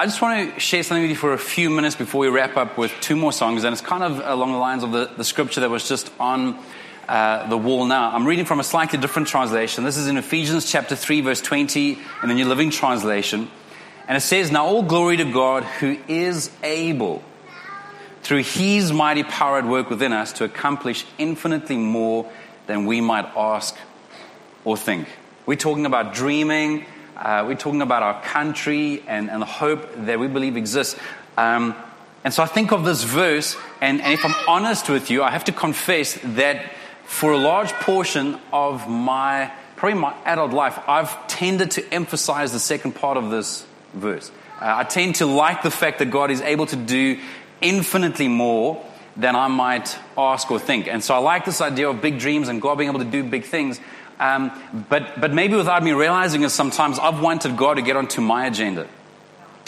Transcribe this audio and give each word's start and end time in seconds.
I 0.00 0.04
just 0.04 0.22
want 0.22 0.54
to 0.54 0.60
share 0.60 0.84
something 0.84 1.02
with 1.02 1.10
you 1.10 1.16
for 1.16 1.32
a 1.32 1.38
few 1.38 1.70
minutes 1.70 1.96
before 1.96 2.20
we 2.20 2.28
wrap 2.28 2.56
up 2.56 2.78
with 2.78 2.92
two 3.00 3.16
more 3.16 3.32
songs, 3.32 3.64
and 3.64 3.72
it's 3.72 3.82
kind 3.82 4.04
of 4.04 4.20
along 4.24 4.52
the 4.52 4.58
lines 4.58 4.84
of 4.84 4.92
the, 4.92 5.06
the 5.16 5.24
scripture 5.24 5.60
that 5.62 5.70
was 5.70 5.88
just 5.88 6.12
on 6.20 6.56
uh, 7.08 7.48
the 7.48 7.58
wall 7.58 7.84
now. 7.84 8.12
I'm 8.12 8.24
reading 8.24 8.44
from 8.44 8.60
a 8.60 8.62
slightly 8.62 9.00
different 9.00 9.26
translation. 9.26 9.82
This 9.82 9.96
is 9.96 10.06
in 10.06 10.16
Ephesians 10.16 10.70
chapter 10.70 10.94
3, 10.94 11.22
verse 11.22 11.40
20, 11.40 11.98
in 12.22 12.28
the 12.28 12.34
New 12.36 12.44
Living 12.44 12.70
Translation. 12.70 13.50
And 14.06 14.16
it 14.16 14.20
says, 14.20 14.52
Now 14.52 14.66
all 14.66 14.84
glory 14.84 15.16
to 15.16 15.24
God 15.24 15.64
who 15.64 15.98
is 16.06 16.52
able, 16.62 17.24
through 18.22 18.44
his 18.44 18.92
mighty 18.92 19.24
power 19.24 19.58
at 19.58 19.66
work 19.66 19.90
within 19.90 20.12
us, 20.12 20.32
to 20.34 20.44
accomplish 20.44 21.04
infinitely 21.18 21.76
more 21.76 22.30
than 22.68 22.86
we 22.86 23.00
might 23.00 23.26
ask 23.36 23.76
or 24.64 24.76
think. 24.76 25.08
We're 25.44 25.56
talking 25.56 25.86
about 25.86 26.14
dreaming 26.14 26.86
uh, 27.18 27.44
we're 27.46 27.56
talking 27.56 27.82
about 27.82 28.02
our 28.02 28.22
country 28.22 29.02
and, 29.06 29.30
and 29.30 29.42
the 29.42 29.46
hope 29.46 29.88
that 30.06 30.18
we 30.18 30.28
believe 30.28 30.56
exists. 30.56 30.98
Um, 31.36 31.74
and 32.24 32.32
so 32.32 32.42
I 32.42 32.46
think 32.46 32.72
of 32.72 32.84
this 32.84 33.02
verse, 33.04 33.56
and, 33.80 34.00
and 34.00 34.12
if 34.12 34.24
I'm 34.24 34.34
honest 34.46 34.88
with 34.88 35.10
you, 35.10 35.22
I 35.22 35.30
have 35.30 35.44
to 35.44 35.52
confess 35.52 36.18
that 36.22 36.72
for 37.04 37.32
a 37.32 37.38
large 37.38 37.72
portion 37.72 38.38
of 38.52 38.88
my, 38.88 39.52
probably 39.76 39.98
my 39.98 40.14
adult 40.24 40.52
life, 40.52 40.78
I've 40.86 41.26
tended 41.26 41.72
to 41.72 41.94
emphasize 41.94 42.52
the 42.52 42.60
second 42.60 42.92
part 42.92 43.16
of 43.16 43.30
this 43.30 43.66
verse. 43.94 44.30
Uh, 44.60 44.74
I 44.76 44.84
tend 44.84 45.16
to 45.16 45.26
like 45.26 45.62
the 45.62 45.70
fact 45.70 46.00
that 46.00 46.10
God 46.10 46.30
is 46.30 46.40
able 46.40 46.66
to 46.66 46.76
do 46.76 47.18
infinitely 47.60 48.28
more 48.28 48.84
than 49.16 49.34
I 49.34 49.48
might 49.48 49.98
ask 50.16 50.50
or 50.50 50.58
think. 50.60 50.86
And 50.86 51.02
so 51.02 51.14
I 51.14 51.18
like 51.18 51.44
this 51.44 51.60
idea 51.60 51.88
of 51.88 52.00
big 52.00 52.18
dreams 52.18 52.48
and 52.48 52.62
God 52.62 52.78
being 52.78 52.90
able 52.90 53.00
to 53.00 53.10
do 53.10 53.24
big 53.24 53.44
things. 53.44 53.80
Um, 54.20 54.50
but, 54.88 55.20
but 55.20 55.32
maybe 55.32 55.54
without 55.54 55.82
me 55.82 55.92
realizing 55.92 56.42
it, 56.42 56.50
sometimes 56.50 56.98
I've 56.98 57.20
wanted 57.20 57.56
God 57.56 57.74
to 57.74 57.82
get 57.82 57.96
onto 57.96 58.20
my 58.20 58.46
agenda. 58.46 58.88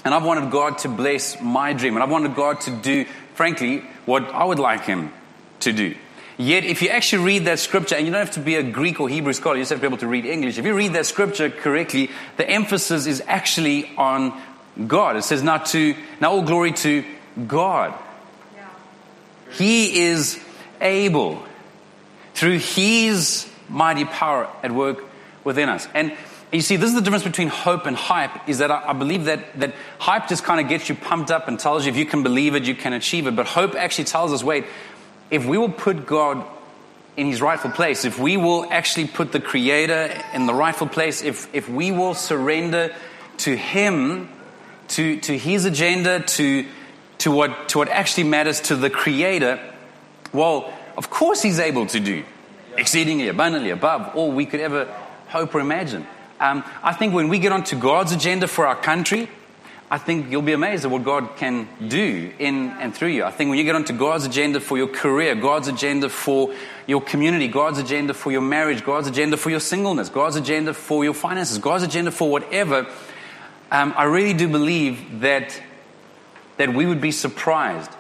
And 0.05 0.15
I've 0.15 0.25
wanted 0.25 0.51
God 0.51 0.79
to 0.79 0.89
bless 0.89 1.41
my 1.41 1.73
dream. 1.73 1.95
And 1.95 2.03
I've 2.03 2.11
wanted 2.11 2.35
God 2.35 2.61
to 2.63 2.71
do, 2.71 3.05
frankly, 3.35 3.85
what 4.07 4.25
I 4.31 4.45
would 4.45 4.59
like 4.59 4.85
Him 4.85 5.13
to 5.61 5.73
do. 5.73 5.95
Yet, 6.37 6.65
if 6.65 6.81
you 6.81 6.89
actually 6.89 7.25
read 7.25 7.45
that 7.45 7.59
scripture, 7.59 7.97
and 7.97 8.07
you 8.07 8.13
don't 8.13 8.25
have 8.25 8.35
to 8.35 8.41
be 8.41 8.55
a 8.55 8.63
Greek 8.63 8.99
or 8.99 9.11
Hebrew 9.11 9.35
scholar, 9.35 9.57
you 9.57 9.63
just 9.63 9.71
have 9.71 9.81
to 9.81 9.83
be 9.83 9.89
able 9.89 9.99
to 9.99 10.07
read 10.07 10.25
English. 10.25 10.57
If 10.57 10.65
you 10.65 10.75
read 10.75 10.95
that 10.95 11.05
scripture 11.05 11.51
correctly, 11.51 12.11
the 12.39 12.49
emphasis 12.49 13.07
is 13.07 13.23
actually 13.27 13.91
on 13.99 14.41
God. 14.87 15.17
It 15.17 15.25
says, 15.25 15.43
now 15.43 15.59
to, 15.59 15.95
now 16.19 16.33
all 16.33 16.43
glory 16.43 16.73
to 16.73 17.05
God. 17.47 17.95
He 19.51 20.05
is 20.05 20.43
able 20.81 21.45
through 22.33 22.59
His 22.59 23.50
mighty 23.71 24.05
power 24.05 24.49
at 24.63 24.73
work 24.73 25.05
within 25.45 25.69
us. 25.69 25.89
And 25.95 26.17
you 26.53 26.61
see, 26.63 26.77
this 26.77 26.89
is 26.89 26.97
the 26.97 27.01
difference 27.01 27.25
between 27.25 27.49
hope 27.49 27.87
and 27.87 27.97
hype, 27.97 28.49
is 28.49 28.59
that 28.59 28.71
I, 28.71 28.89
I 28.89 28.93
believe 28.93 29.27
that, 29.27 29.59
that 29.61 29.75
hype 29.99 30.29
just 30.29 30.43
kind 30.43 30.61
of 30.61 30.69
gets 30.69 30.89
you 30.89 30.97
pumped 30.97 31.31
up 31.31 31.47
and 31.47 31.59
tells 31.59 31.87
you 31.87 31.93
if 31.93 31.97
you 31.97 32.07
can 32.07 32.23
believe 32.23 32.55
it, 32.55 32.65
you 32.65 32.75
can 32.75 32.93
achieve 32.93 33.27
it. 33.27 33.37
But 33.37 33.47
hope 33.47 33.75
actually 33.75 34.05
tells 34.05 34.33
us, 34.33 34.43
wait, 34.43 34.65
if 35.31 35.47
we 35.47 35.59
will 35.59 35.71
put 35.71 36.07
God 36.07 36.45
in 37.17 37.29
his 37.29 37.41
rightful 37.41 37.71
place, 37.71 38.05
if 38.05 38.19
we 38.19 38.37
will 38.37 38.67
actually 38.71 39.07
put 39.07 39.31
the 39.31 39.41
Creator 39.41 40.23
in 40.35 40.47
the 40.47 40.55
rightful 40.55 40.89
place, 40.89 41.23
if, 41.23 41.53
if 41.55 41.69
we 41.69 41.93
will 41.93 42.15
surrender 42.15 42.95
to 43.39 43.57
him, 43.57 44.29
to, 44.89 45.21
to 45.21 45.39
his 45.39 45.65
agenda, 45.67 46.21
to, 46.21 46.67
to, 47.19 47.31
what, 47.31 47.69
to 47.69 47.79
what 47.79 47.89
actually 47.89 48.25
matters 48.25 48.61
to 48.63 48.75
the 48.75 48.91
Creator, 48.91 49.61
well, 50.33 50.73
of 50.97 51.11
course 51.11 51.43
he's 51.43 51.61
able 51.61 51.87
to 51.87 52.01
do 52.01 52.25
exceedingly 52.81 53.29
abundantly 53.29 53.71
above 53.71 54.17
all 54.17 54.33
we 54.33 54.47
could 54.47 54.61
ever 54.61 54.87
hope 55.29 55.55
or 55.55 55.61
imagine. 55.61 56.07
Um, 56.41 56.65
I 56.83 56.93
think 56.95 57.15
when 57.15 57.29
we 57.29 57.39
get 57.39 57.53
onto 57.53 57.79
God's 57.79 58.13
agenda 58.13 58.49
for 58.49 58.67
our 58.67 58.75
country, 58.75 59.29
I 59.91 59.99
think 59.99 60.31
you'll 60.31 60.43
be 60.43 60.53
amazed 60.53 60.85
at 60.85 60.91
what 60.91 61.05
God 61.05 61.37
can 61.37 61.69
do 61.87 62.33
in 62.39 62.71
and 62.81 62.95
through 62.95 63.09
you. 63.09 63.25
I 63.25 63.31
think 63.31 63.51
when 63.51 63.59
you 63.59 63.65
get 63.65 63.75
onto 63.75 63.93
God's 63.93 64.25
agenda 64.25 64.61
for 64.61 64.79
your 64.79 64.87
career, 64.87 65.35
God's 65.35 65.69
agenda 65.69 66.09
for 66.09 66.55
your 66.87 67.01
community, 67.03 67.49
God's 67.49 67.79
agenda 67.79 68.15
for 68.15 68.31
your 68.31 68.41
marriage, 68.41 68.85
God's 68.85 69.09
agenda 69.09 69.37
for 69.37 69.51
your 69.51 69.61
singleness, 69.61 70.09
God's 70.09 70.37
agenda 70.37 70.75
for 70.75 71.05
your 71.05 71.13
finances, 71.13 71.59
God's 71.59 71.83
agenda 71.83 72.13
for 72.13 72.31
whatever, 72.31 72.87
um, 73.71 73.93
I 73.97 74.05
really 74.05 74.33
do 74.33 74.49
believe 74.49 75.21
that, 75.21 75.61
that 76.57 76.73
we 76.73 76.87
would 76.87 77.01
be 77.01 77.13
surprised 77.13 77.91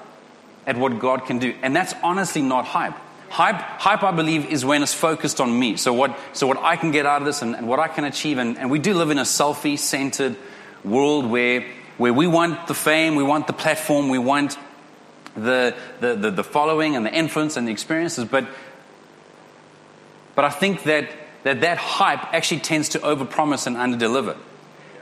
at 0.66 0.76
what 0.76 1.00
God 1.00 1.26
can 1.26 1.38
do. 1.38 1.54
And 1.62 1.74
that's 1.74 1.94
honestly 2.02 2.42
not 2.42 2.64
hype. 2.66 2.94
Hype, 3.30 3.60
hype, 3.60 4.02
I 4.02 4.10
believe, 4.10 4.46
is 4.46 4.64
when 4.64 4.82
it's 4.82 4.92
focused 4.92 5.40
on 5.40 5.56
me. 5.56 5.76
So 5.76 5.92
what, 5.92 6.18
so 6.32 6.48
what 6.48 6.58
I 6.58 6.74
can 6.74 6.90
get 6.90 7.06
out 7.06 7.22
of 7.22 7.26
this 7.26 7.42
and, 7.42 7.54
and 7.54 7.68
what 7.68 7.78
I 7.78 7.86
can 7.86 8.04
achieve. 8.04 8.38
And, 8.38 8.58
and 8.58 8.72
we 8.72 8.80
do 8.80 8.92
live 8.92 9.10
in 9.10 9.18
a 9.18 9.22
selfie-centered 9.22 10.36
world 10.84 11.26
where, 11.26 11.64
where 11.96 12.12
we 12.12 12.26
want 12.26 12.66
the 12.66 12.74
fame, 12.74 13.14
we 13.14 13.22
want 13.22 13.46
the 13.46 13.52
platform, 13.52 14.08
we 14.08 14.18
want 14.18 14.58
the, 15.36 15.76
the, 16.00 16.16
the, 16.16 16.30
the 16.32 16.42
following 16.42 16.96
and 16.96 17.06
the 17.06 17.14
influence 17.14 17.56
and 17.56 17.68
the 17.68 17.72
experiences. 17.72 18.24
But, 18.24 18.48
but 20.34 20.44
I 20.44 20.50
think 20.50 20.82
that, 20.82 21.08
that 21.44 21.60
that 21.60 21.78
hype 21.78 22.34
actually 22.34 22.62
tends 22.62 22.88
to 22.90 22.98
overpromise 22.98 23.68
and 23.68 23.76
underdeliver. 23.76 24.36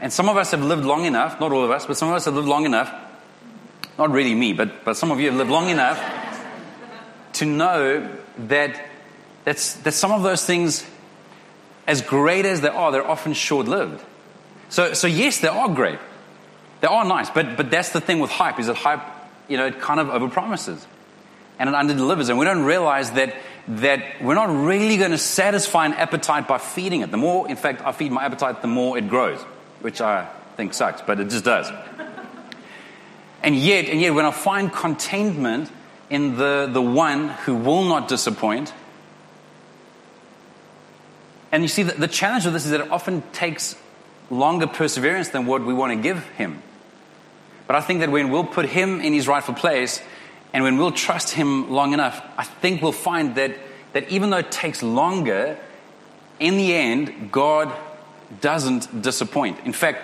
And 0.03 0.12
some 0.12 0.28
of 0.28 0.37
us 0.37 0.50
have 0.50 0.62
lived 0.62 0.84
long 0.84 1.06
enough, 1.06 1.41
not 1.41 1.50
all 1.50 1.65
of 1.65 1.71
us, 1.71 1.87
but 1.87 1.97
some 1.97 2.10
of 2.10 2.15
us 2.15 2.27
have 2.27 2.34
lived 2.34 2.47
long 2.47 2.66
enough, 2.66 2.95
not 3.97 4.10
really 4.10 4.34
me, 4.34 4.53
but, 4.53 4.84
but 4.84 4.99
some 4.99 5.10
of 5.10 5.19
you 5.19 5.31
have 5.31 5.37
lived 5.37 5.50
long 5.50 5.71
enough 5.71 5.99
to 7.38 7.47
know 7.47 8.16
that, 8.49 8.81
that's, 9.44 9.75
that 9.75 9.93
some 9.93 10.12
of 10.12 10.22
those 10.22 10.44
things, 10.44 10.84
as 11.87 12.03
great 12.03 12.44
as 12.44 12.60
they 12.60 12.69
are, 12.69 12.93
they're 12.93 13.09
often 13.09 13.32
short 13.32 13.66
lived. 13.66 14.04
So, 14.69 14.93
so, 14.93 15.06
yes, 15.06 15.41
they 15.41 15.48
are 15.48 15.69
great. 15.69 15.98
They 16.81 16.88
are 16.88 17.04
nice, 17.04 17.31
but, 17.31 17.56
but 17.56 17.71
that's 17.71 17.91
the 17.91 18.00
thing 18.00 18.21
with 18.21 18.31
hype 18.31 18.60
is 18.60 18.66
that 18.66 18.77
hype, 18.77 19.00
you 19.48 19.56
know, 19.56 19.66
it 19.66 19.81
kind 19.81 19.98
of 19.98 20.09
overpromises 20.09 20.84
and 21.59 21.69
it 21.69 21.75
underdelivers. 21.75 22.28
And 22.28 22.38
we 22.38 22.44
don't 22.44 22.65
realize 22.65 23.10
that, 23.12 23.34
that 23.69 24.22
we're 24.22 24.34
not 24.34 24.50
really 24.50 24.97
going 24.97 25.10
to 25.10 25.19
satisfy 25.19 25.87
an 25.87 25.94
appetite 25.94 26.47
by 26.47 26.59
feeding 26.59 27.00
it. 27.00 27.10
The 27.10 27.16
more, 27.16 27.48
in 27.48 27.56
fact, 27.56 27.82
I 27.84 27.93
feed 27.93 28.12
my 28.12 28.25
appetite, 28.25 28.62
the 28.62 28.69
more 28.69 28.97
it 28.97 29.09
grows, 29.09 29.41
which 29.81 30.00
I 30.00 30.28
think 30.56 30.75
sucks, 30.75 31.03
but 31.03 31.19
it 31.19 31.31
just 31.31 31.44
does. 31.44 31.71
And 33.41 33.54
yet, 33.54 33.84
and 33.87 34.00
yet, 34.00 34.15
when 34.15 34.25
I 34.25 34.32
find 34.32 34.72
contentment 34.72 35.71
in 36.11 36.37
the, 36.37 36.69
the 36.71 36.83
one 36.83 37.29
who 37.29 37.55
will 37.55 37.85
not 37.85 38.09
disappoint. 38.09 38.73
And 41.53 41.63
you 41.63 41.69
see, 41.69 41.83
the, 41.83 41.93
the 41.93 42.09
challenge 42.09 42.47
of 42.47 42.53
this 42.53 42.65
is 42.65 42.71
that 42.73 42.81
it 42.81 42.91
often 42.91 43.23
takes 43.33 43.77
longer 44.31 44.67
perseverance 44.67 45.31
than 45.31 45.47
what 45.47 45.65
we 45.65 45.73
want 45.73 45.93
to 45.93 46.03
give 46.03 46.27
him. 46.31 46.63
But 47.67 47.77
I 47.77 47.81
think 47.81 48.01
that 48.01 48.11
when 48.11 48.31
we'll 48.31 48.45
put 48.45 48.67
him 48.67 49.01
in 49.01 49.13
his 49.13 49.29
rightful 49.29 49.55
place 49.55 50.03
and 50.53 50.65
when 50.65 50.79
we'll 50.79 50.93
trust 50.93 51.31
him 51.31 51.71
long 51.71 51.93
enough, 51.93 52.23
I 52.37 52.45
think 52.45 52.83
we'll 52.83 52.93
find 52.93 53.35
that, 53.35 53.57
that 53.93 54.09
even 54.09 54.31
though 54.31 54.39
it 54.39 54.51
takes 54.51 54.83
longer, 54.83 55.59
in 56.41 56.57
the 56.57 56.75
end, 56.75 57.31
God 57.31 57.75
doesn't 58.41 59.03
disappoint. 59.03 59.59
In 59.65 59.73
fact, 59.73 60.03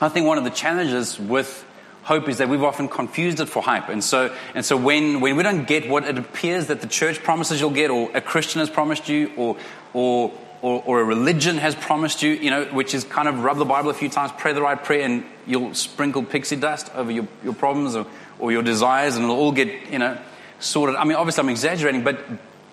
I 0.00 0.08
think 0.08 0.26
one 0.26 0.38
of 0.38 0.44
the 0.44 0.50
challenges 0.50 1.18
with 1.18 1.64
hope 2.04 2.28
is 2.28 2.38
that 2.38 2.48
we've 2.48 2.62
often 2.62 2.86
confused 2.88 3.40
it 3.40 3.46
for 3.46 3.62
hype. 3.62 3.88
And 3.88 4.04
so, 4.04 4.34
and 4.54 4.64
so 4.64 4.76
when, 4.76 5.20
when 5.20 5.36
we 5.36 5.42
don't 5.42 5.66
get 5.66 5.88
what 5.88 6.04
it 6.04 6.18
appears 6.18 6.66
that 6.66 6.80
the 6.80 6.86
church 6.86 7.22
promises 7.22 7.60
you'll 7.60 7.70
get, 7.70 7.90
or 7.90 8.10
a 8.14 8.20
Christian 8.20 8.60
has 8.60 8.70
promised 8.70 9.08
you, 9.08 9.32
or, 9.36 9.56
or, 9.94 10.32
or, 10.60 10.82
or, 10.84 11.00
a 11.00 11.04
religion 11.04 11.56
has 11.58 11.74
promised 11.74 12.22
you, 12.22 12.32
you 12.32 12.50
know, 12.50 12.66
which 12.66 12.94
is 12.94 13.04
kind 13.04 13.26
of 13.26 13.42
rub 13.42 13.56
the 13.56 13.64
Bible 13.64 13.90
a 13.90 13.94
few 13.94 14.10
times, 14.10 14.32
pray 14.36 14.52
the 14.52 14.62
right 14.62 14.82
prayer, 14.82 15.02
and 15.02 15.24
you'll 15.46 15.74
sprinkle 15.74 16.22
pixie 16.22 16.56
dust 16.56 16.90
over 16.94 17.10
your, 17.10 17.26
your 17.42 17.54
problems 17.54 17.96
or, 17.96 18.06
or 18.38 18.52
your 18.52 18.62
desires, 18.62 19.16
and 19.16 19.24
it'll 19.24 19.36
all 19.36 19.52
get, 19.52 19.90
you 19.90 19.98
know, 19.98 20.18
sorted. 20.60 20.96
I 20.96 21.04
mean, 21.04 21.16
obviously 21.16 21.42
I'm 21.42 21.48
exaggerating, 21.48 22.04
but, 22.04 22.22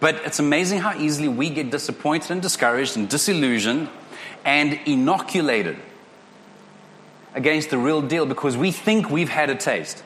but 0.01 0.15
it's 0.25 0.39
amazing 0.39 0.79
how 0.79 0.97
easily 0.97 1.29
we 1.29 1.49
get 1.49 1.71
disappointed 1.71 2.31
and 2.31 2.41
discouraged 2.41 2.97
and 2.97 3.09
disillusioned 3.09 3.89
and 4.43 4.79
inoculated 4.85 5.77
against 7.33 7.69
the 7.69 7.77
real 7.77 8.01
deal 8.01 8.25
because 8.25 8.57
we 8.57 8.71
think 8.71 9.09
we've 9.09 9.29
had 9.29 9.49
a 9.49 9.55
taste. 9.55 10.03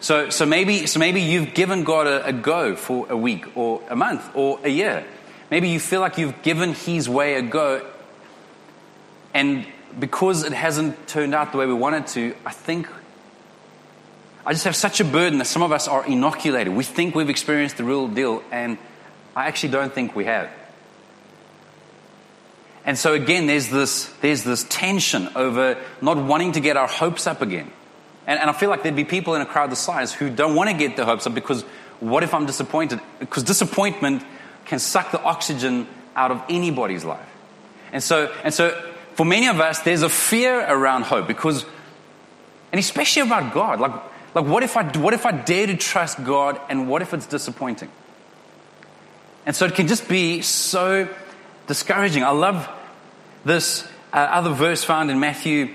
So, 0.00 0.30
so, 0.30 0.46
maybe, 0.46 0.86
so 0.86 1.00
maybe 1.00 1.20
you've 1.20 1.54
given 1.54 1.82
God 1.82 2.06
a, 2.06 2.26
a 2.26 2.32
go 2.32 2.76
for 2.76 3.10
a 3.10 3.16
week 3.16 3.56
or 3.56 3.82
a 3.88 3.96
month 3.96 4.30
or 4.34 4.60
a 4.62 4.68
year. 4.68 5.04
Maybe 5.50 5.70
you 5.70 5.80
feel 5.80 6.00
like 6.00 6.18
you've 6.18 6.42
given 6.42 6.72
His 6.74 7.08
way 7.08 7.34
a 7.34 7.42
go, 7.42 7.84
and 9.34 9.66
because 9.98 10.44
it 10.44 10.52
hasn't 10.52 11.08
turned 11.08 11.34
out 11.34 11.52
the 11.52 11.58
way 11.58 11.66
we 11.66 11.74
wanted 11.74 12.06
to, 12.08 12.36
I 12.44 12.52
think 12.52 12.86
I 14.46 14.52
just 14.52 14.64
have 14.64 14.76
such 14.76 15.00
a 15.00 15.04
burden 15.04 15.38
that 15.40 15.46
some 15.46 15.62
of 15.62 15.72
us 15.72 15.88
are 15.88 16.06
inoculated. 16.06 16.72
We 16.72 16.84
think 16.84 17.14
we've 17.14 17.28
experienced 17.28 17.76
the 17.76 17.84
real 17.84 18.08
deal, 18.08 18.42
and 18.50 18.78
I 19.34 19.46
actually 19.46 19.70
don't 19.70 19.92
think 19.92 20.14
we 20.14 20.24
have. 20.26 20.48
And 22.88 22.96
so 22.96 23.12
again, 23.12 23.46
there's 23.46 23.68
this, 23.68 24.06
there's 24.22 24.44
this 24.44 24.64
tension 24.64 25.28
over 25.36 25.76
not 26.00 26.16
wanting 26.16 26.52
to 26.52 26.60
get 26.60 26.78
our 26.78 26.88
hopes 26.88 27.26
up 27.26 27.42
again. 27.42 27.70
And, 28.26 28.40
and 28.40 28.48
I 28.48 28.54
feel 28.54 28.70
like 28.70 28.82
there'd 28.82 28.96
be 28.96 29.04
people 29.04 29.34
in 29.34 29.42
a 29.42 29.46
crowd 29.46 29.70
this 29.70 29.78
size 29.78 30.10
who 30.10 30.30
don't 30.30 30.54
want 30.54 30.70
to 30.70 30.74
get 30.74 30.96
their 30.96 31.04
hopes 31.04 31.26
up 31.26 31.34
because 31.34 31.64
what 32.00 32.22
if 32.22 32.32
I'm 32.32 32.46
disappointed? 32.46 32.98
Because 33.18 33.42
disappointment 33.42 34.22
can 34.64 34.78
suck 34.78 35.10
the 35.10 35.22
oxygen 35.22 35.86
out 36.16 36.30
of 36.30 36.42
anybody's 36.48 37.04
life. 37.04 37.28
And 37.92 38.02
so, 38.02 38.34
and 38.42 38.54
so 38.54 38.70
for 39.12 39.26
many 39.26 39.48
of 39.48 39.60
us, 39.60 39.80
there's 39.80 40.00
a 40.00 40.08
fear 40.08 40.58
around 40.58 41.02
hope 41.02 41.26
because 41.26 41.66
And 42.72 42.78
especially 42.78 43.20
about 43.20 43.52
God. 43.52 43.80
Like, 43.80 43.92
like 44.34 44.46
what, 44.46 44.62
if 44.62 44.78
I, 44.78 44.84
what 44.98 45.12
if 45.12 45.26
I 45.26 45.32
dare 45.32 45.66
to 45.66 45.76
trust 45.76 46.24
God 46.24 46.58
and 46.70 46.88
what 46.88 47.02
if 47.02 47.12
it's 47.12 47.26
disappointing? 47.26 47.90
And 49.44 49.54
so 49.54 49.66
it 49.66 49.74
can 49.74 49.88
just 49.88 50.08
be 50.08 50.40
so 50.40 51.06
discouraging. 51.66 52.24
I 52.24 52.30
love 52.30 52.66
this 53.44 53.86
uh, 54.12 54.16
other 54.16 54.52
verse 54.52 54.84
found 54.84 55.10
in 55.10 55.20
Matthew 55.20 55.74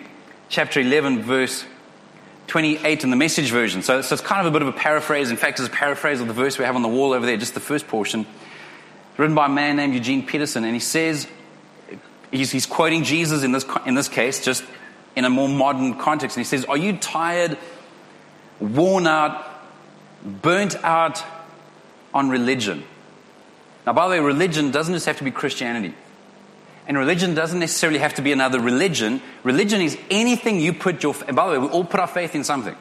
chapter 0.49 0.79
11, 0.79 1.21
verse 1.23 1.65
28 2.47 3.03
in 3.03 3.09
the 3.09 3.15
message 3.15 3.51
version. 3.51 3.81
So, 3.81 4.01
so, 4.01 4.13
it's 4.13 4.21
kind 4.21 4.45
of 4.45 4.47
a 4.47 4.51
bit 4.51 4.61
of 4.61 4.67
a 4.67 4.77
paraphrase. 4.77 5.31
In 5.31 5.37
fact, 5.37 5.59
it's 5.59 5.67
a 5.67 5.71
paraphrase 5.71 6.21
of 6.21 6.27
the 6.27 6.33
verse 6.33 6.57
we 6.57 6.65
have 6.65 6.75
on 6.75 6.81
the 6.81 6.89
wall 6.89 7.13
over 7.13 7.25
there, 7.25 7.37
just 7.37 7.53
the 7.53 7.59
first 7.59 7.87
portion. 7.87 8.25
written 9.17 9.35
by 9.35 9.45
a 9.45 9.49
man 9.49 9.77
named 9.77 9.93
Eugene 9.93 10.25
Peterson. 10.25 10.63
And 10.63 10.73
he 10.73 10.79
says, 10.79 11.27
he's, 12.31 12.51
he's 12.51 12.65
quoting 12.65 13.03
Jesus 13.03 13.43
in 13.43 13.51
this, 13.51 13.65
in 13.85 13.95
this 13.95 14.09
case, 14.09 14.43
just 14.43 14.63
in 15.15 15.25
a 15.25 15.29
more 15.29 15.47
modern 15.47 15.97
context. 15.97 16.37
And 16.37 16.45
he 16.45 16.49
says, 16.49 16.65
Are 16.65 16.77
you 16.77 16.97
tired, 16.97 17.57
worn 18.59 19.07
out, 19.07 19.45
burnt 20.23 20.75
out 20.83 21.23
on 22.13 22.29
religion? 22.29 22.83
Now, 23.85 23.93
by 23.93 24.07
the 24.07 24.11
way, 24.11 24.19
religion 24.19 24.71
doesn't 24.71 24.93
just 24.93 25.05
have 25.05 25.17
to 25.17 25.23
be 25.23 25.31
Christianity. 25.31 25.93
And 26.87 26.97
religion 26.97 27.33
doesn't 27.33 27.59
necessarily 27.59 27.99
have 27.99 28.15
to 28.15 28.21
be 28.21 28.31
another 28.31 28.59
religion. 28.59 29.21
Religion 29.43 29.81
is 29.81 29.97
anything 30.09 30.59
you 30.59 30.73
put 30.73 31.01
your, 31.01 31.15
and 31.27 31.35
by 31.35 31.45
the 31.45 31.53
way, 31.53 31.65
we 31.65 31.71
all 31.71 31.85
put 31.85 31.99
our 31.99 32.07
faith 32.07 32.35
in 32.35 32.43
something. 32.43 32.75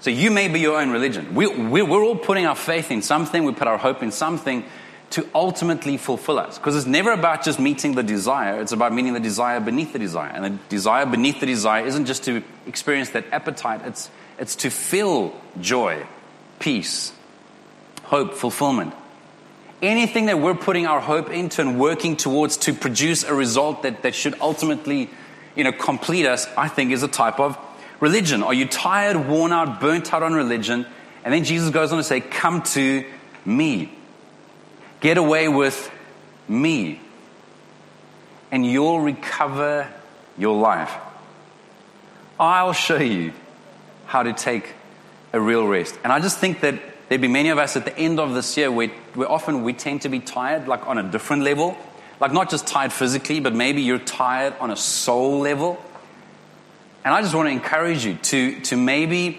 So 0.00 0.10
you 0.10 0.30
may 0.30 0.48
be 0.48 0.60
your 0.60 0.80
own 0.80 0.90
religion. 0.90 1.34
We, 1.34 1.46
we, 1.48 1.82
we're 1.82 2.02
all 2.02 2.16
putting 2.16 2.46
our 2.46 2.54
faith 2.54 2.90
in 2.90 3.02
something, 3.02 3.44
we 3.44 3.52
put 3.52 3.68
our 3.68 3.78
hope 3.78 4.02
in 4.02 4.12
something 4.12 4.64
to 5.10 5.28
ultimately 5.34 5.96
fulfill 5.96 6.38
us. 6.38 6.56
Because 6.56 6.76
it's 6.76 6.86
never 6.86 7.10
about 7.10 7.42
just 7.42 7.58
meeting 7.58 7.96
the 7.96 8.02
desire, 8.04 8.60
it's 8.60 8.72
about 8.72 8.94
meeting 8.94 9.12
the 9.12 9.20
desire 9.20 9.58
beneath 9.58 9.92
the 9.92 9.98
desire. 9.98 10.30
And 10.30 10.44
the 10.44 10.58
desire 10.68 11.04
beneath 11.04 11.40
the 11.40 11.46
desire 11.46 11.84
isn't 11.84 12.06
just 12.06 12.24
to 12.24 12.44
experience 12.66 13.10
that 13.10 13.24
appetite, 13.32 13.82
it's, 13.84 14.08
it's 14.38 14.54
to 14.56 14.70
feel 14.70 15.34
joy, 15.60 16.06
peace, 16.60 17.12
hope, 18.04 18.34
fulfillment 18.34 18.94
anything 19.82 20.26
that 20.26 20.38
we're 20.38 20.54
putting 20.54 20.86
our 20.86 21.00
hope 21.00 21.30
into 21.30 21.60
and 21.60 21.78
working 21.78 22.16
towards 22.16 22.56
to 22.58 22.74
produce 22.74 23.24
a 23.24 23.34
result 23.34 23.82
that, 23.82 24.02
that 24.02 24.14
should 24.14 24.34
ultimately 24.40 25.10
you 25.56 25.64
know, 25.64 25.72
complete 25.72 26.26
us, 26.26 26.46
I 26.56 26.68
think 26.68 26.92
is 26.92 27.02
a 27.02 27.08
type 27.08 27.40
of 27.40 27.58
religion. 27.98 28.42
Are 28.42 28.54
you 28.54 28.66
tired, 28.66 29.28
worn 29.28 29.52
out, 29.52 29.80
burnt 29.80 30.12
out 30.12 30.22
on 30.22 30.34
religion? 30.34 30.86
And 31.24 31.34
then 31.34 31.44
Jesus 31.44 31.70
goes 31.70 31.92
on 31.92 31.98
to 31.98 32.04
say, 32.04 32.20
Come 32.20 32.62
to 32.62 33.04
me. 33.44 33.92
Get 35.00 35.18
away 35.18 35.48
with 35.48 35.90
me. 36.48 37.00
And 38.50 38.66
you'll 38.66 39.00
recover 39.00 39.88
your 40.36 40.58
life. 40.58 40.92
I'll 42.38 42.72
show 42.72 42.98
you 42.98 43.32
how 44.06 44.22
to 44.22 44.32
take 44.32 44.74
a 45.32 45.40
real 45.40 45.66
rest. 45.66 45.98
And 46.02 46.12
I 46.12 46.20
just 46.20 46.38
think 46.38 46.60
that 46.60 46.74
There'd 47.10 47.20
be 47.20 47.26
many 47.26 47.48
of 47.48 47.58
us 47.58 47.76
at 47.76 47.84
the 47.84 47.98
end 47.98 48.20
of 48.20 48.34
this 48.34 48.56
year 48.56 48.70
where, 48.70 48.86
where 49.14 49.28
often 49.28 49.64
we 49.64 49.72
tend 49.72 50.02
to 50.02 50.08
be 50.08 50.20
tired, 50.20 50.68
like 50.68 50.86
on 50.86 50.96
a 50.96 51.02
different 51.02 51.42
level. 51.42 51.76
Like 52.20 52.32
not 52.32 52.50
just 52.50 52.68
tired 52.68 52.92
physically, 52.92 53.40
but 53.40 53.52
maybe 53.52 53.82
you're 53.82 53.98
tired 53.98 54.54
on 54.60 54.70
a 54.70 54.76
soul 54.76 55.40
level. 55.40 55.82
And 57.04 57.12
I 57.12 57.20
just 57.20 57.34
want 57.34 57.48
to 57.48 57.52
encourage 57.52 58.04
you 58.04 58.14
to, 58.14 58.60
to 58.60 58.76
maybe 58.76 59.38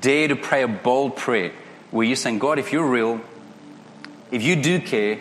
dare 0.00 0.28
to 0.28 0.36
pray 0.36 0.62
a 0.62 0.68
bold 0.68 1.16
prayer 1.16 1.50
where 1.90 2.06
you're 2.06 2.14
saying, 2.14 2.38
God, 2.38 2.60
if 2.60 2.70
you're 2.70 2.86
real, 2.86 3.20
if 4.30 4.44
you 4.44 4.54
do 4.54 4.78
care, 4.80 5.18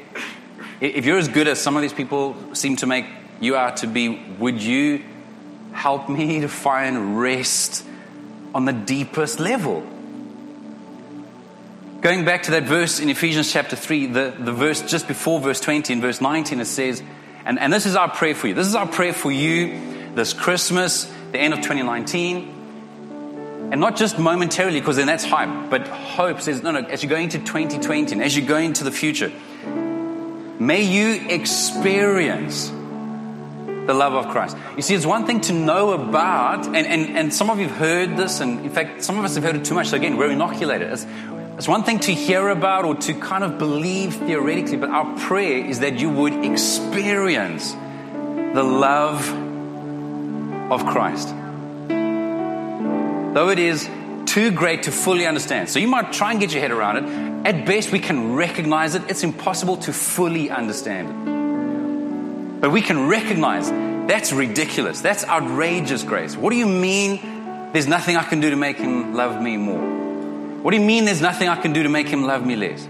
if 0.79 1.03
you're 1.03 1.17
as 1.17 1.29
good 1.29 1.47
as 1.47 1.59
some 1.59 1.75
of 1.77 1.81
these 1.81 1.94
people 1.94 2.35
seem 2.53 2.75
to 2.75 2.85
make 2.85 3.07
you 3.39 3.55
out 3.55 3.77
to 3.77 3.88
be, 3.88 4.09
would 4.38 4.61
you 4.61 5.03
help 5.71 6.09
me 6.09 6.41
to 6.41 6.47
find 6.47 7.19
rest 7.19 7.83
on 8.53 8.65
the 8.65 8.73
deepest 8.73 9.39
level? 9.39 9.83
Going 12.07 12.24
back 12.24 12.44
to 12.44 12.51
that 12.51 12.63
verse 12.63 13.01
in 13.01 13.09
Ephesians 13.09 13.51
chapter 13.51 13.75
3, 13.75 14.06
the, 14.06 14.33
the 14.39 14.54
verse 14.54 14.81
just 14.81 15.09
before 15.09 15.42
verse 15.42 15.59
20, 15.59 15.92
and 15.92 16.01
verse 16.01 16.21
19, 16.21 16.62
it 16.62 16.65
says, 16.65 17.04
and, 17.44 17.59
and 17.59 17.74
this 17.74 17.86
is 17.86 17.98
our 17.98 18.09
prayer 18.09 18.33
for 18.33 18.48
you. 18.48 18.54
This 18.54 18.65
is 18.65 18.75
our 18.75 18.88
prayer 18.88 19.12
for 19.12 19.30
you 19.30 19.77
this 20.15 20.31
Christmas, 20.31 21.12
the 21.33 21.38
end 21.38 21.54
of 21.54 21.59
2019. 21.59 23.69
And 23.74 23.81
not 23.81 23.98
just 23.98 24.18
momentarily, 24.18 24.80
because 24.80 24.95
then 24.95 25.07
that's 25.07 25.25
hype, 25.25 25.69
but 25.69 25.86
hope 25.89 26.39
says, 26.39 26.63
no, 26.63 26.71
no, 26.71 26.80
as 26.80 27.04
you 27.04 27.09
go 27.09 27.18
into 27.18 27.39
2020 27.39 28.13
and 28.13 28.24
as 28.24 28.38
you 28.38 28.45
go 28.45 28.56
into 28.56 28.86
the 28.86 28.92
future, 28.92 29.30
may 30.62 30.83
you 30.83 31.27
experience 31.27 32.69
the 32.69 33.94
love 33.94 34.13
of 34.13 34.30
Christ. 34.30 34.56
You 34.77 34.81
see, 34.81 34.95
it's 34.95 35.06
one 35.06 35.25
thing 35.25 35.42
to 35.42 35.51
know 35.51 35.92
about, 35.92 36.68
and, 36.68 36.77
and, 36.77 37.18
and 37.18 37.33
some 37.33 37.50
of 37.50 37.59
you 37.59 37.68
have 37.68 37.77
heard 37.77 38.15
this, 38.15 38.39
and 38.39 38.63
in 38.63 38.71
fact, 38.71 39.04
some 39.04 39.19
of 39.19 39.25
us 39.25 39.36
have 39.36 39.44
heard 39.44 39.57
it 39.57 39.65
too 39.65 39.74
much. 39.74 39.88
So 39.88 39.98
again, 39.98 40.15
we're 40.15 40.31
inoculated. 40.31 40.94
It's, 40.94 41.06
it's 41.57 41.68
one 41.68 41.83
thing 41.83 42.00
to 42.01 42.13
hear 42.13 42.50
about 42.50 42.86
or 42.86 42.94
to 42.94 43.15
kind 43.15 43.44
of 43.44 43.57
believe 43.57 44.13
theoretically, 44.18 44.77
but 44.77 44.92
our 44.92 45.18
prayer 45.18 45.65
is 45.65 45.80
that 45.80 46.00
you 46.00 46.07
would 46.07 46.45
experience 46.45 47.74
the 47.74 48.62
love 48.62 49.27
of 50.71 50.86
Christ. 50.86 51.30
Though 51.89 53.50
it 53.50 53.57
is 53.57 53.89
too 54.27 54.51
great 54.51 54.83
to 54.83 54.92
fully 54.92 55.25
understand. 55.25 55.68
So 55.69 55.80
you 55.80 55.88
might 55.88 56.13
try 56.13 56.30
and 56.30 56.39
get 56.39 56.54
your 56.54 56.62
head 56.62 56.69
around 56.69 56.98
it. 56.98 57.48
At 57.48 57.65
best, 57.65 57.92
we 57.92 57.98
can 58.00 58.36
recognize 58.36 58.94
it. 58.94 59.01
It's 59.09 59.24
impossible 59.24 59.77
to 59.77 59.94
fully 59.94 60.51
understand 60.51 61.09
it. 61.09 62.62
But 62.62 62.69
we 62.69 62.83
can 62.83 63.07
recognize 63.07 63.71
that's 64.07 64.31
ridiculous. 64.31 65.01
That's 65.01 65.25
outrageous 65.25 66.04
grace. 66.04 66.38
What 66.38 66.51
do 66.51 66.56
you 66.57 66.68
mean 66.68 67.71
there's 67.74 67.88
nothing 67.88 68.15
I 68.15 68.24
can 68.24 68.42
do 68.42 68.51
to 68.51 68.56
make 68.56 68.77
him 68.77 69.15
love 69.15 69.42
me 69.42 69.57
more? 69.57 69.96
What 70.62 70.71
do 70.71 70.77
you 70.77 70.83
mean 70.83 71.06
there's 71.06 71.21
nothing 71.21 71.48
I 71.48 71.56
can 71.62 71.74
do 71.74 71.83
to 71.83 71.89
make 71.89 72.07
him 72.07 72.24
love 72.24 72.45
me 72.45 72.56
less? 72.56 72.86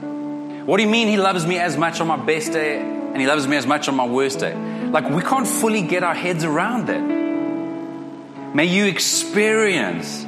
What 0.68 0.78
do 0.78 0.84
you 0.84 0.90
mean 0.90 1.08
he 1.08 1.18
loves 1.18 1.46
me 1.46 1.58
as 1.60 1.78
much 1.78 2.02
on 2.02 2.08
my 2.08 2.18
best 2.18 2.52
day 2.52 2.80
and 2.80 3.18
he 3.18 3.28
loves 3.28 3.48
me 3.48 3.58
as 3.58 3.66
much 3.66 3.88
on 3.88 3.96
my 3.96 4.06
worst 4.06 4.40
day? 4.40 4.56
Like, 4.56 5.10
we 5.10 5.22
can't 5.22 5.48
fully 5.48 5.81
get 5.81 6.04
our 6.04 6.14
heads 6.14 6.44
around 6.44 6.88
that. 6.88 8.56
May 8.56 8.66
you 8.66 8.86
experience 8.86 10.25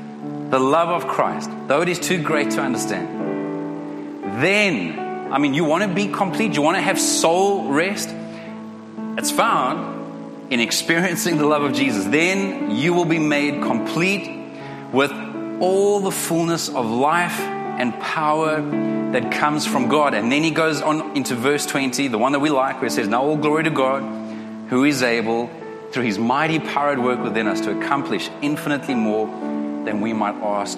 the 0.50 0.60
love 0.60 0.90
of 0.90 1.08
Christ, 1.08 1.50
though 1.68 1.82
it 1.82 1.90
is 1.90 2.00
too 2.00 2.22
great 2.22 2.52
to 2.52 2.62
understand. 2.62 3.08
Then, 4.42 5.32
I 5.32 5.38
mean, 5.38 5.54
you 5.54 5.64
want 5.64 5.84
to 5.84 5.90
be 5.90 6.08
complete, 6.08 6.56
you 6.56 6.62
want 6.62 6.78
to 6.78 6.82
have 6.82 7.00
soul 7.00 7.72
rest. 7.72 8.10
It's 9.18 9.32
found 9.32 10.52
in 10.52 10.60
experiencing 10.60 11.38
the 11.38 11.46
love 11.46 11.64
of 11.64 11.74
Jesus. 11.74 12.06
Then 12.06 12.72
you 12.72 12.94
will 12.94 13.06
be 13.06 13.20
made 13.20 13.62
complete 13.62 14.30
with 14.92 15.12
all 15.60 16.00
the 16.00 16.12
fullness 16.12 16.70
of 16.70 16.86
life 16.90 17.40
and 17.40 17.98
power 18.00 18.62
that 19.12 19.32
comes 19.32 19.66
from 19.66 19.88
God. 19.88 20.14
And 20.14 20.32
then 20.32 20.44
he 20.44 20.52
goes 20.52 20.82
on 20.82 21.16
into 21.16 21.36
verse 21.36 21.66
20, 21.66 22.10
the 22.10 22.18
one 22.18 22.34
that 22.34 22.40
we 22.40 22.50
like, 22.50 22.76
where 22.76 22.88
it 22.88 22.92
says, 22.92 23.08
Now 23.08 23.24
all 23.24 23.38
glory 23.38 23.64
to 23.64 23.70
God, 23.70 24.02
who 24.70 24.84
is 24.84 25.02
able, 25.02 25.50
through 25.92 26.04
his 26.04 26.20
mighty 26.20 26.60
power 26.60 26.92
at 26.92 27.00
work 27.00 27.24
within 27.24 27.48
us, 27.48 27.62
to 27.62 27.78
accomplish 27.78 28.30
infinitely 28.42 28.96
more 28.96 29.28
than 29.28 30.02
we 30.02 30.14
might 30.14 30.36
ask 30.36 30.78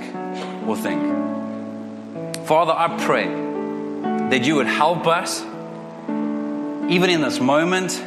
or 0.68 0.78
think. 0.78 1.02
Father, 2.46 2.74
I 2.74 2.98
pray 3.04 3.26
that 4.30 4.46
you 4.46 4.56
would 4.56 4.68
help 4.68 5.08
us, 5.08 5.42
even 5.42 7.10
in 7.10 7.22
this 7.22 7.40
moment, 7.40 8.00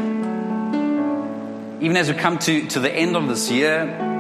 even 1.83 1.97
as 1.97 2.11
we 2.11 2.17
come 2.17 2.39
to, 2.39 2.67
to 2.69 2.81
the 2.81 2.91
end 2.91 3.17
of 3.17 3.29
this 3.29 3.51
year 3.51 4.13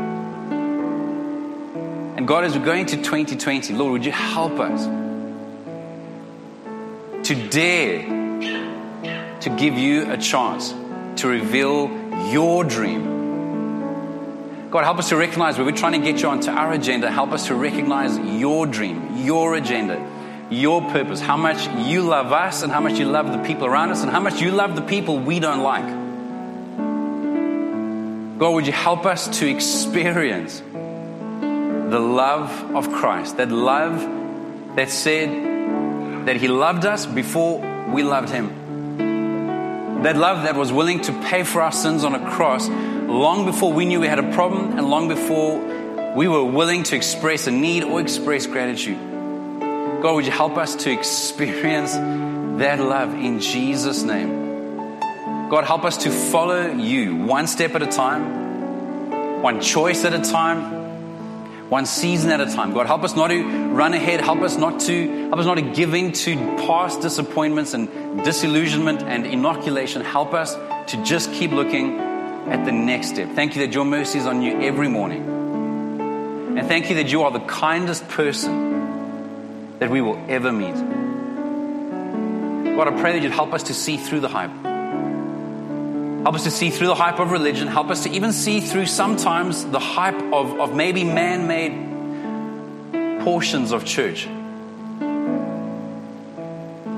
and 2.16 2.28
God, 2.28 2.44
as 2.44 2.56
we're 2.56 2.64
going 2.64 2.87
to 2.87 2.97
2020, 2.97 3.75
Lord, 3.75 3.92
would 3.92 4.04
you 4.04 4.12
help 4.12 4.61
us 4.61 4.85
to 7.26 7.35
dare 7.49 8.02
to 9.40 9.50
give 9.50 9.76
you 9.76 10.11
a 10.12 10.16
chance 10.16 10.73
to 11.16 11.28
reveal 11.28 11.90
your 12.30 12.62
dream? 12.62 13.14
God, 14.71 14.85
help 14.85 14.99
us 14.99 15.09
to 15.09 15.16
recognize 15.16 15.56
where 15.56 15.64
we're 15.64 15.73
trying 15.73 16.00
to 16.00 16.11
get 16.11 16.23
you 16.23 16.28
onto 16.28 16.50
our 16.50 16.73
agenda. 16.73 17.11
Help 17.11 17.33
us 17.33 17.49
to 17.49 17.54
recognize 17.54 18.16
your 18.18 18.66
dream, 18.66 19.25
your 19.25 19.54
agenda, 19.54 20.04
your 20.50 20.83
purpose, 20.90 21.21
how 21.21 21.37
much 21.37 21.66
you 21.87 22.02
love 22.02 22.33
us 22.33 22.62
and 22.62 22.73
how 22.73 22.80
much 22.80 22.99
you 22.99 23.06
love 23.06 23.33
the 23.33 23.42
people 23.42 23.66
around 23.66 23.90
us 23.90 24.02
and 24.02 24.11
how 24.11 24.21
much 24.21 24.40
you 24.40 24.52
love 24.52 24.76
the 24.76 24.83
people 24.83 25.18
we 25.18 25.40
don't 25.40 25.62
like. 25.62 25.87
God, 28.38 28.50
would 28.50 28.66
you 28.66 28.73
help 28.73 29.04
us 29.04 29.38
to 29.38 29.49
experience 29.49 30.62
the 31.95 32.01
love 32.01 32.75
of 32.75 32.91
Christ, 32.91 33.37
that 33.37 33.53
love 33.53 34.01
that 34.75 34.91
said 34.91 36.27
that 36.27 36.35
He 36.35 36.49
loved 36.49 36.85
us 36.85 37.07
before 37.07 37.61
we 37.89 38.03
loved 38.03 38.31
Him. 38.31 40.03
That 40.03 40.17
love 40.17 40.43
that 40.43 40.57
was 40.57 40.73
willing 40.73 41.03
to 41.03 41.13
pay 41.23 41.45
for 41.45 41.63
our 41.63 41.71
sins 41.71 42.03
on 42.03 42.17
a 42.17 42.31
cross 42.33 42.69
long 42.69 43.47
before 43.47 43.73
we 43.73 43.85
knew 43.85 44.01
we 44.01 44.09
had 44.09 44.19
a 44.19 44.33
problem 44.33 44.77
and 44.77 44.91
long 44.91 45.07
before 45.07 45.61
we 46.17 46.27
were 46.27 46.45
willing 46.45 46.83
to 46.83 46.97
express 46.97 47.47
a 47.47 47.53
need 47.53 47.85
or 47.85 48.01
express 48.01 48.47
gratitude. 48.47 48.99
God, 50.03 50.17
would 50.17 50.27
you 50.27 50.33
help 50.33 50.57
us 50.57 50.75
to 50.75 50.91
experience 50.91 51.93
that 52.59 52.81
love 52.81 53.15
in 53.15 53.39
Jesus' 53.39 54.03
name? 54.03 54.99
God, 55.49 55.63
help 55.63 55.85
us 55.85 55.99
to 55.99 56.11
follow 56.11 56.73
you 56.73 57.15
one 57.15 57.47
step 57.47 57.77
at 57.77 57.83
a 57.83 57.87
time, 57.87 59.43
one 59.43 59.61
choice 59.61 60.05
at 60.05 60.13
a 60.13 60.19
time 60.19 60.84
one 61.75 61.87
season 61.87 62.31
at 62.31 62.40
a 62.40 62.47
time. 62.47 62.73
God, 62.73 62.87
help 62.87 63.02
us 63.02 63.16
not 63.16 63.31
to 63.31 63.43
run 63.43 63.95
ahead. 63.95 64.21
Help 64.21 64.43
us 64.43 64.57
not 64.57 64.78
to 64.83 65.28
help 65.28 65.38
us 65.38 65.45
not 65.45 65.57
to 65.57 65.62
give 65.62 65.93
in 65.93 66.12
to 66.12 66.37
past 66.69 67.00
disappointments 67.00 67.75
and 67.75 68.23
disillusionment 68.23 69.02
and 69.02 69.26
inoculation. 69.26 70.04
Help 70.04 70.35
us 70.35 70.54
to 70.93 71.02
just 71.02 71.33
keep 71.33 71.50
looking 71.50 71.99
at 71.99 72.64
the 72.64 72.71
next 72.71 73.09
step. 73.09 73.28
Thank 73.35 73.57
you 73.57 73.66
that 73.66 73.75
your 73.75 73.85
mercy 73.85 74.21
is 74.21 74.26
on 74.26 74.40
you 74.40 74.62
every 74.62 74.87
morning. 74.87 75.23
And 76.57 76.69
thank 76.69 76.90
you 76.90 76.95
that 76.95 77.11
you 77.11 77.23
are 77.23 77.33
the 77.33 77.40
kindest 77.40 78.07
person 78.07 79.81
that 79.81 79.90
we 79.90 80.00
will 80.00 80.25
ever 80.28 80.52
meet. 80.52 80.76
God, 82.76 82.87
I 82.87 83.00
pray 83.00 83.14
that 83.14 83.23
you'd 83.25 83.33
help 83.33 83.52
us 83.52 83.64
to 83.64 83.75
see 83.75 83.97
through 83.97 84.21
the 84.21 84.28
hype. 84.28 84.74
Help 86.25 86.37
us 86.37 86.45
to 86.45 86.50
see 86.50 86.71
through 86.71 86.87
the 86.87 86.95
hype 86.95 87.21
of 87.21 87.31
religion. 87.31 87.69
Help 87.69 87.90
us 87.90 88.04
to 88.04 88.11
even 88.11 88.33
see 88.33 88.61
through 88.61 88.87
sometimes 88.87 89.62
the 89.66 89.78
hype 89.78 90.19
of, 90.33 90.59
of 90.59 90.75
maybe 90.75 91.04
man 91.04 91.47
made 91.47 93.21
portions 93.23 93.73
of 93.73 93.85
church. 93.85 94.25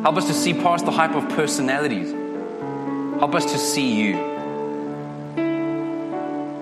Help 0.05 0.17
us 0.17 0.29
to 0.29 0.33
see 0.33 0.55
past 0.55 0.85
the 0.85 0.93
hype 0.93 1.17
of 1.17 1.29
personalities. 1.31 2.13
Help 3.19 3.35
us 3.35 3.51
to 3.51 3.59
see 3.59 4.01
you. 4.01 4.15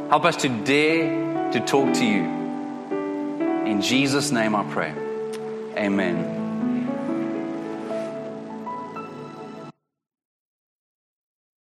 Help 0.09 0.25
us 0.25 0.37
to 0.37 0.49
dare 0.49 1.51
to 1.53 1.61
talk 1.61 1.93
to 1.93 2.07
you. 2.07 2.23
In 3.67 3.83
Jesus' 3.83 4.31
name 4.31 4.57
I 4.57 4.65
pray. 4.73 4.95
Amen. 5.77 6.44